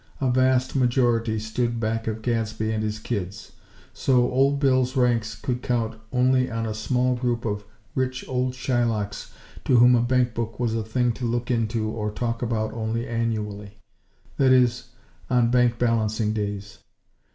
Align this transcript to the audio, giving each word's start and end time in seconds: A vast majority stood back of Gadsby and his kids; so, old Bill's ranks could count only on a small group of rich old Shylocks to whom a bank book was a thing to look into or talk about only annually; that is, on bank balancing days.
A 0.19 0.31
vast 0.31 0.75
majority 0.75 1.37
stood 1.37 1.79
back 1.79 2.07
of 2.07 2.23
Gadsby 2.23 2.71
and 2.71 2.81
his 2.83 2.97
kids; 2.97 3.51
so, 3.93 4.31
old 4.31 4.59
Bill's 4.59 4.95
ranks 4.95 5.35
could 5.39 5.61
count 5.61 5.93
only 6.11 6.49
on 6.49 6.65
a 6.65 6.73
small 6.73 7.13
group 7.15 7.45
of 7.45 7.63
rich 7.93 8.27
old 8.27 8.53
Shylocks 8.55 9.31
to 9.65 9.77
whom 9.77 9.93
a 9.93 10.01
bank 10.01 10.33
book 10.33 10.59
was 10.59 10.73
a 10.73 10.81
thing 10.81 11.11
to 11.11 11.25
look 11.25 11.51
into 11.51 11.87
or 11.87 12.09
talk 12.09 12.41
about 12.41 12.73
only 12.73 13.07
annually; 13.07 13.77
that 14.37 14.51
is, 14.51 14.85
on 15.29 15.51
bank 15.51 15.77
balancing 15.77 16.33
days. 16.33 16.79